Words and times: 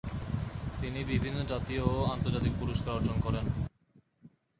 তিনি 0.79 0.99
বিভিন্ন 1.03 1.39
জাতীয় 1.43 1.83
ও 1.91 1.97
আন্তর্জাতিক 2.13 2.53
পুরস্কার 2.59 2.91
অর্জন 2.93 3.17
করেন। 3.21 3.45